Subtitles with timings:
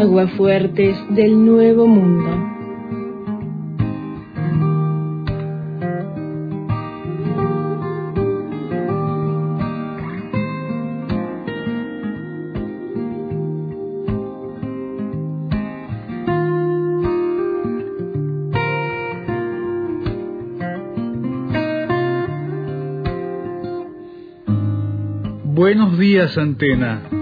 [0.00, 2.46] aguafuertes del Nuevo Mundo.
[25.44, 27.19] Buenos días, Antena.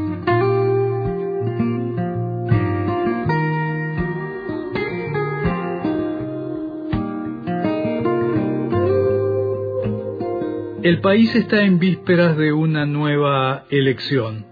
[10.89, 14.47] El país está en vísperas de una nueva elección.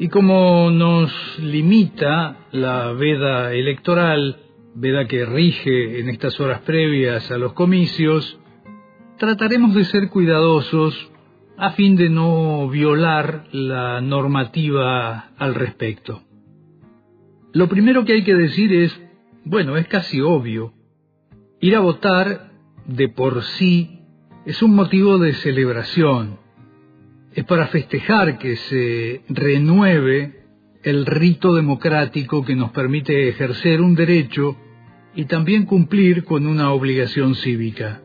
[0.00, 4.38] Y como nos limita la veda electoral,
[4.74, 8.36] veda que rige en estas horas previas a los comicios,
[9.16, 11.12] trataremos de ser cuidadosos
[11.56, 16.20] a fin de no violar la normativa al respecto.
[17.52, 19.00] Lo primero que hay que decir es,
[19.44, 20.72] bueno, es casi obvio,
[21.60, 22.50] ir a votar
[22.86, 23.99] de por sí
[24.46, 26.38] es un motivo de celebración,
[27.34, 30.40] es para festejar que se renueve
[30.82, 34.56] el rito democrático que nos permite ejercer un derecho
[35.14, 38.00] y también cumplir con una obligación cívica.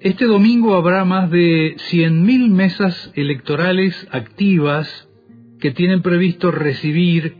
[0.00, 5.08] Este domingo habrá más de 100.000 mesas electorales activas
[5.58, 7.36] que tienen previsto recibir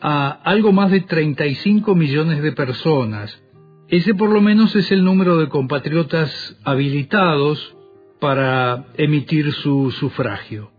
[0.00, 3.42] a algo más de 35 millones de personas,
[3.88, 7.76] ese por lo menos es el número de compatriotas habilitados
[8.20, 10.72] para emitir su sufragio.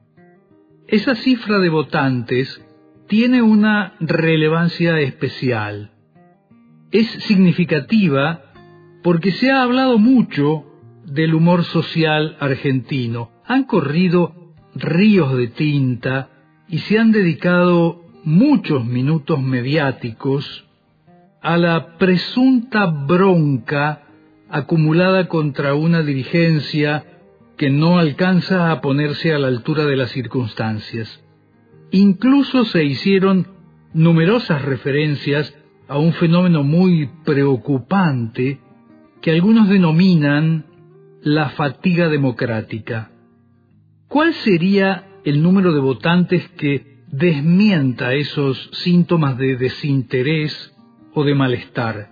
[0.88, 2.61] Esa cifra de votantes
[3.08, 5.91] tiene una relevancia especial.
[6.91, 8.44] Es significativa
[9.03, 10.66] porque se ha hablado mucho
[11.05, 13.31] del humor social argentino.
[13.45, 16.30] Han corrido ríos de tinta
[16.67, 20.67] y se han dedicado muchos minutos mediáticos
[21.42, 24.03] a la presunta bronca
[24.49, 27.05] acumulada contra una dirigencia
[27.58, 31.23] que no alcanza a ponerse a la altura de las circunstancias.
[31.92, 33.48] Incluso se hicieron
[33.93, 35.53] numerosas referencias
[35.87, 38.59] a un fenómeno muy preocupante
[39.21, 40.65] que algunos denominan
[41.21, 43.11] la fatiga democrática.
[44.08, 50.77] ¿Cuál sería el número de votantes que desmienta esos síntomas de desinterés
[51.17, 52.11] o de malestar.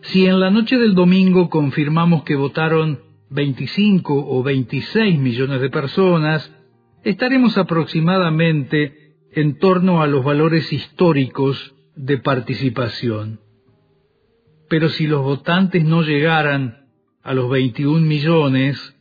[0.00, 2.98] Si en la noche del domingo confirmamos que votaron
[3.30, 6.52] 25 o 26 millones de personas,
[7.04, 13.38] estaremos aproximadamente en torno a los valores históricos de participación.
[14.68, 16.88] Pero si los votantes no llegaran
[17.22, 18.96] a los 21 millones,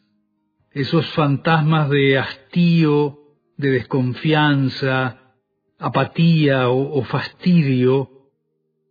[0.74, 3.18] esos fantasmas de hastío,
[3.58, 5.34] de desconfianza,
[5.80, 8.21] apatía o, o fastidio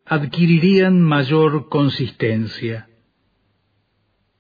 [0.07, 2.89] adquirirían mayor consistencia.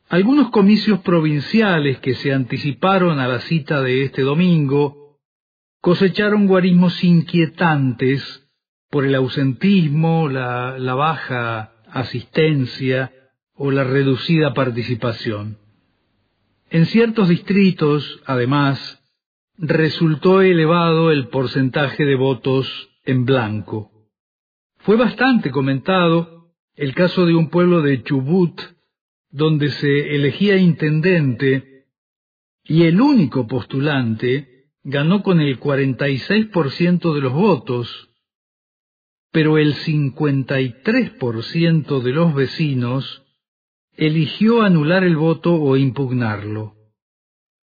[0.09, 5.19] Algunos comicios provinciales que se anticiparon a la cita de este domingo
[5.81, 8.45] cosecharon guarismos inquietantes
[8.91, 13.13] por el ausentismo, la, baja asistencia
[13.55, 15.59] o la reducida participación.
[16.71, 19.01] En ciertos distritos, además,
[19.59, 23.93] resultó elevado el porcentaje de votos en blanco.
[24.83, 28.59] Fue bastante comentado el caso de un pueblo de Chubut,
[29.31, 31.85] donde se elegía intendente
[32.65, 38.09] y el único postulante ganó con el 46% de los votos,
[39.31, 43.23] pero el 53% de los vecinos
[43.97, 46.75] eligió anular el voto o impugnarlo.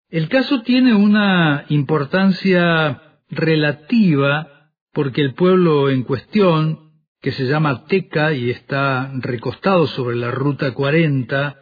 [0.08, 6.85] El caso tiene una importancia relativa porque el pueblo en cuestión
[7.20, 11.56] que se llama Teca y está recostado sobre la Ruta 40,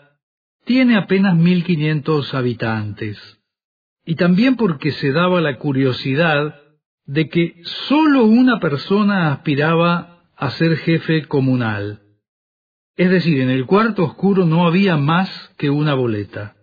[0.65, 3.18] tiene apenas 1.500 habitantes.
[4.04, 6.60] Y también porque se daba la curiosidad
[7.06, 12.03] de que sólo una persona aspiraba a ser jefe comunal.
[12.97, 15.28] Es decir, en el cuarto oscuro no había más
[15.59, 16.56] que una boleta.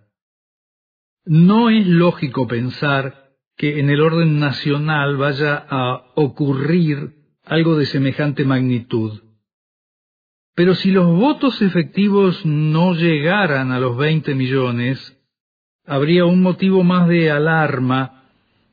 [1.26, 7.21] No es lógico pensar que en el orden nacional vaya a ocurrir
[7.52, 9.24] algo de semejante magnitud.
[10.56, 15.18] Pero si los votos efectivos no llegaran a los 20 millones,
[15.86, 18.24] habría un motivo más de alarma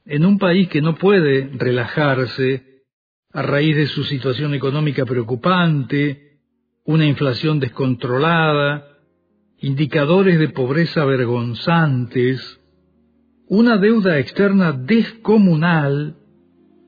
[0.05, 2.85] en un país que no puede relajarse
[3.33, 6.39] a raíz de su situación económica preocupante,
[6.85, 8.97] una inflación descontrolada,
[9.59, 12.61] indicadores de pobreza vergonzantes,
[13.49, 16.18] una deuda externa descomunal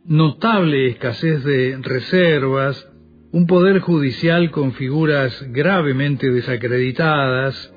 [0.04, 2.88] notable escasez de reservas,
[3.32, 7.72] un poder judicial con figuras gravemente desacreditadas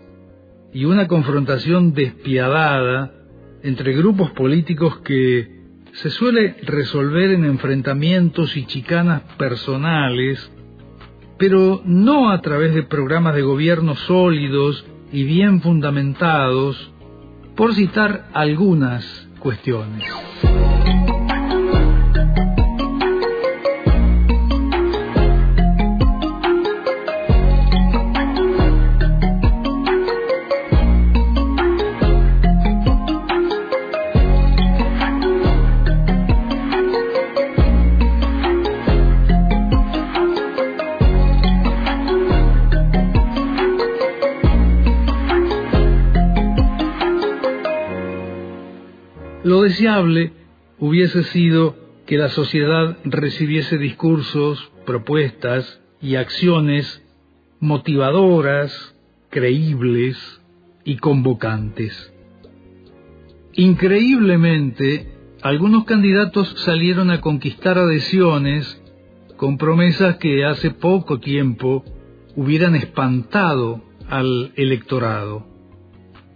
[0.74, 3.14] y una confrontación despiadada
[3.62, 5.62] entre grupos políticos que
[5.94, 10.52] se suele resolver en enfrentamientos y chicanas personales,
[11.38, 16.92] pero no a través de programas de gobierno sólidos y bien fundamentados,
[17.56, 20.33] por citar algunas cuestiones.
[50.80, 51.76] Hubiese sido
[52.06, 57.02] que la sociedad recibiese discursos, propuestas y acciones
[57.60, 58.96] motivadoras,
[59.30, 60.18] creíbles
[60.84, 62.14] y convocantes.
[63.54, 65.08] Increíblemente,
[65.42, 68.82] algunos candidatos salieron a conquistar adhesiones
[69.38, 71.84] con promesas que hace poco tiempo
[72.36, 75.48] hubieran espantado al electorado.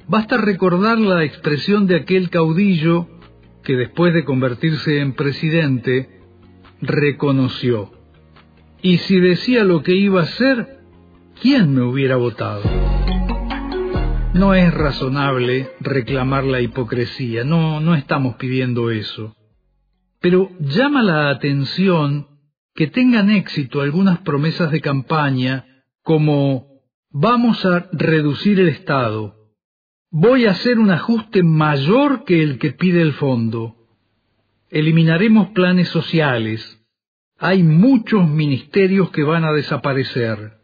[0.08, 3.08] Basta recordar la expresión de aquel caudillo
[3.68, 6.22] que después de convertirse en presidente
[6.80, 7.92] reconoció.
[8.82, 10.80] Y si decía lo que iba a hacer,
[11.42, 12.62] ¿quién me hubiera votado?
[14.34, 19.36] No es razonable reclamar la hipocresía, no, no estamos pidiendo eso.
[20.22, 22.28] Pero llama la atención
[22.74, 25.66] que tengan éxito algunas promesas de campaña
[26.04, 26.68] como
[27.10, 29.36] vamos a reducir el Estado,
[30.20, 33.76] voy a hacer un ajuste mayor que el que pide el fondo.
[34.72, 36.84] Eliminaremos planes sociales.
[37.38, 40.58] Hay muchos ministerios que van a desaparecer.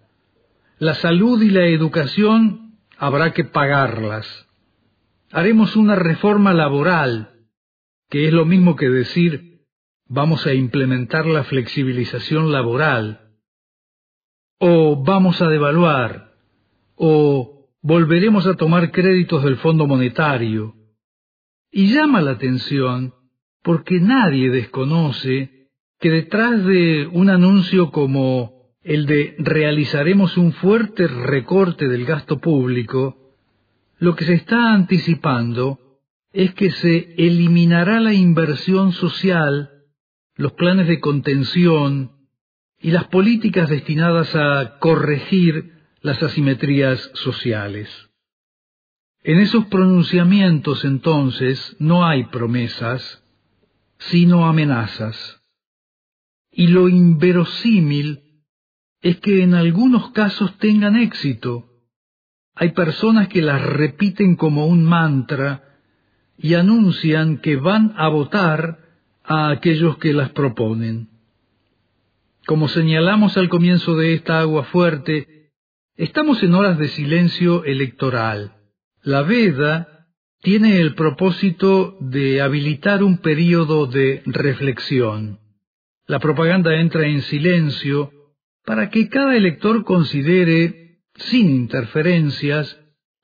[0.80, 4.26] La salud y la educación habrá que pagarlas.
[5.32, 7.46] Haremos una reforma laboral,
[8.10, 9.62] que es lo mismo que decir
[10.08, 13.36] vamos a implementar la flexibilización laboral,
[14.58, 16.34] o vamos a devaluar,
[16.96, 20.74] o volveremos a tomar créditos del Fondo Monetario.
[21.70, 23.14] Y llama la atención
[23.62, 25.70] porque nadie desconoce
[26.00, 33.36] que detrás de un anuncio como el de realizaremos un fuerte recorte del gasto público,
[34.00, 35.80] lo que se está anticipando
[36.32, 39.70] es que se eliminará la inversión social,
[40.36, 42.12] los planes de contención
[42.82, 45.73] y las políticas destinadas a corregir
[46.04, 47.90] las asimetrías sociales.
[49.24, 53.24] En esos pronunciamientos entonces no hay promesas,
[53.98, 55.42] sino amenazas.
[56.52, 58.22] Y lo inverosímil
[59.02, 61.70] es que en algunos casos tengan éxito.
[62.54, 65.80] Hay personas que las repiten como un mantra
[66.38, 68.80] y anuncian que van a votar
[69.24, 71.10] a aquellos que las proponen.
[72.46, 75.43] Como señalamos al comienzo de esta agua fuerte,
[75.96, 78.56] Estamos en horas de silencio electoral.
[79.04, 80.08] La veda
[80.42, 85.40] tiene el propósito de habilitar un período de reflexión.
[86.08, 88.12] La propaganda entra en silencio
[88.66, 92.76] para que cada elector considere, sin interferencias,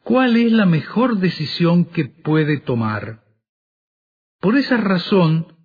[0.04, 3.24] cuál es la mejor decisión que puede tomar.
[4.40, 5.56] Por esa razón,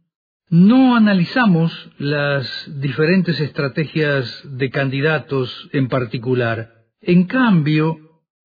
[0.49, 2.49] no analizamos las
[2.81, 6.74] diferentes estrategias de candidatos en particular,
[7.07, 7.99] en cambio,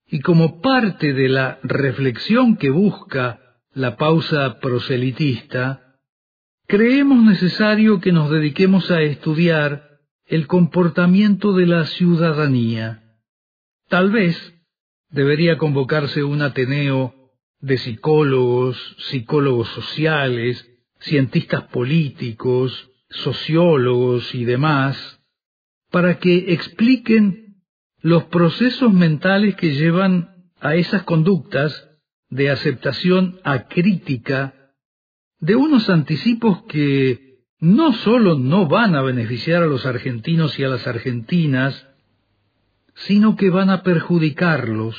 [0.08, 3.40] y como parte de la reflexión que busca
[3.74, 5.98] la pausa proselitista,
[6.68, 13.04] creemos necesario que nos dediquemos a estudiar el comportamiento de la ciudadanía.
[13.88, 14.38] Tal vez
[15.10, 17.14] debería convocarse un Ateneo
[17.60, 18.78] de psicólogos,
[19.10, 20.66] psicólogos sociales,
[21.00, 25.20] cientistas políticos, sociólogos y demás,
[25.90, 27.49] para que expliquen
[28.02, 31.90] los procesos mentales que llevan a esas conductas
[32.30, 34.74] de aceptación acrítica
[35.40, 40.70] de unos anticipos que no solo no van a beneficiar a los argentinos y a
[40.70, 41.88] las argentinas,
[42.96, 44.96] sino que van a perjudicarlos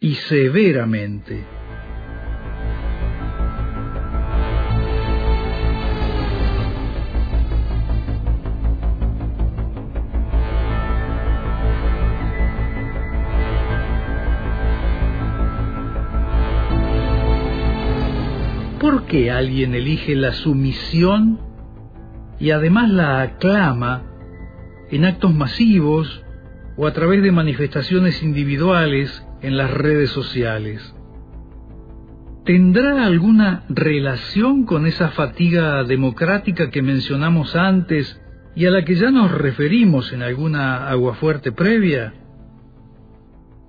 [0.00, 1.55] y severamente.
[19.16, 21.40] ¿Por qué alguien elige la sumisión
[22.38, 24.02] y además la aclama
[24.90, 26.22] en actos masivos
[26.76, 30.94] o a través de manifestaciones individuales en las redes sociales.
[32.44, 38.20] ¿Tendrá alguna relación con esa fatiga democrática que mencionamos antes
[38.54, 42.12] y a la que ya nos referimos en alguna aguafuerte previa?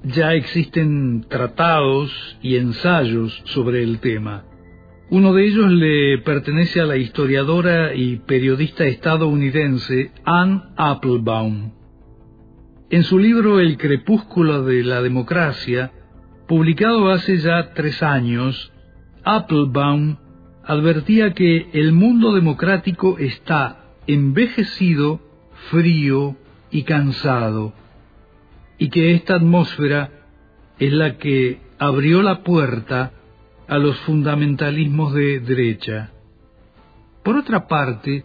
[0.04, 4.44] Ya existen tratados y ensayos sobre el tema.
[5.10, 11.72] Uno de ellos le pertenece a la historiadora y periodista estadounidense Anne Applebaum.
[12.90, 15.94] En su libro El crepúsculo de la democracia,
[16.46, 18.74] publicado hace ya tres años,
[19.24, 20.18] Applebaum
[20.66, 25.22] advertía que el mundo democrático está envejecido,
[25.72, 26.36] frío
[26.70, 27.72] y cansado,
[28.78, 30.12] y que esta atmósfera
[30.80, 33.14] es la que abrió la puerta
[33.68, 36.12] a los fundamentalismos de derecha.
[37.24, 38.24] Por otra parte,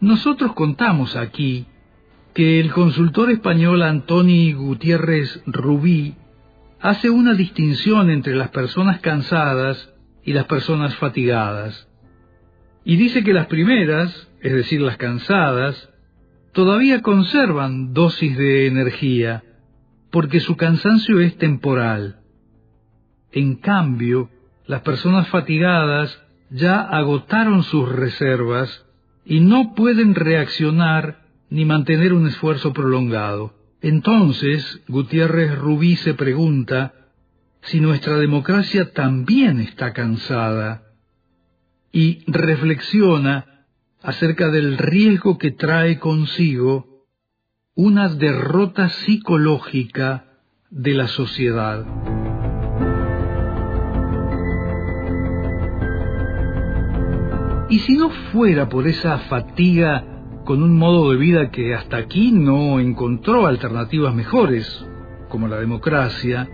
[0.00, 1.66] nosotros contamos aquí
[2.34, 6.14] que el consultor español Antoni Gutiérrez Rubí
[6.80, 9.92] hace una distinción entre las personas cansadas
[10.24, 11.88] y las personas fatigadas.
[12.84, 15.90] Y dice que las primeras, es decir, las cansadas,
[16.52, 19.44] todavía conservan dosis de energía,
[20.10, 22.20] porque su cansancio es temporal.
[23.32, 24.30] En cambio,
[24.70, 26.16] las personas fatigadas
[26.48, 28.86] ya agotaron sus reservas
[29.24, 33.52] y no pueden reaccionar ni mantener un esfuerzo prolongado.
[33.80, 36.94] Entonces, Gutiérrez Rubí se pregunta
[37.62, 40.82] si nuestra democracia también está cansada
[41.90, 43.66] y reflexiona
[44.04, 47.08] acerca del riesgo que trae consigo
[47.74, 50.26] una derrota psicológica
[50.70, 52.29] de la sociedad.
[57.70, 60.04] Y si no fuera por esa fatiga
[60.44, 64.84] con un modo de vida que hasta aquí no encontró alternativas mejores,
[65.28, 66.48] como la democracia,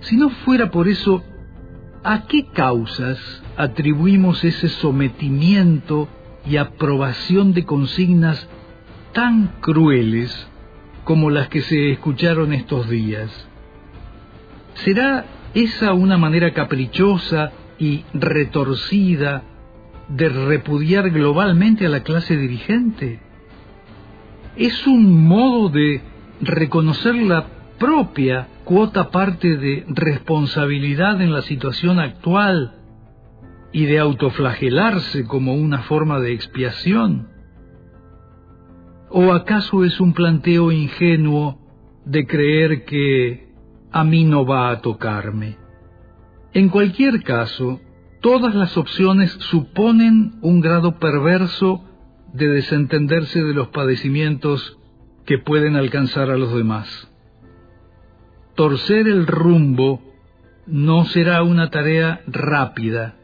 [0.00, 1.22] si no fuera por eso,
[2.02, 3.18] ¿a qué causas
[3.58, 6.08] atribuimos ese sometimiento
[6.46, 8.48] y aprobación de consignas
[9.12, 10.48] tan crueles
[11.04, 13.30] como las que se escucharon estos días?
[14.76, 19.42] ¿Será esa una manera caprichosa y retorcida
[20.16, 23.20] de repudiar globalmente a la clase dirigente.
[24.56, 26.02] Es un modo de
[26.40, 27.46] reconocer la
[27.78, 32.76] propia cuota parte de responsabilidad en la situación actual
[33.72, 37.28] y de autoflagelarse como una forma de expiación.
[39.08, 41.58] ¿O acaso es un planteo ingenuo
[42.04, 43.48] de creer que
[43.90, 45.56] a mí no va a tocarme?
[46.52, 47.80] En cualquier caso,
[48.22, 51.84] todas las opciones suponen un grado perverso
[52.32, 54.78] de desentenderse de los padecimientos
[55.26, 57.08] que pueden alcanzar a los demás.
[58.54, 60.00] Torcer el rumbo
[60.66, 63.16] no será una tarea rápida,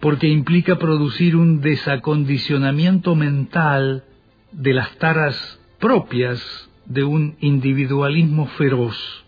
[0.00, 4.04] porque implica producir un desacondicionamiento mental
[4.52, 9.24] de las taras propias de un individualismo feroz,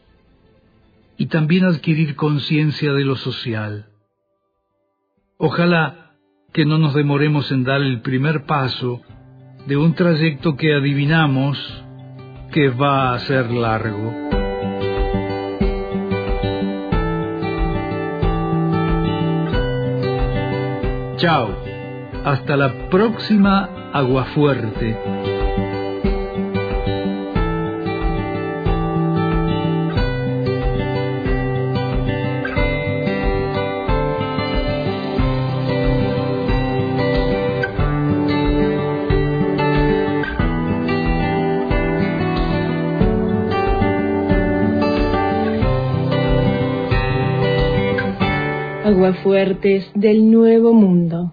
[1.16, 3.91] y también adquirir conciencia de lo social.
[5.44, 6.12] Ojalá
[6.52, 9.00] que no nos demoremos en dar el primer paso
[9.66, 11.58] de un trayecto que adivinamos
[12.52, 14.14] que va a ser largo.
[21.16, 21.50] Chao,
[22.24, 25.31] hasta la próxima Aguafuerte.
[48.92, 51.32] Aguafuertes del Nuevo Mundo.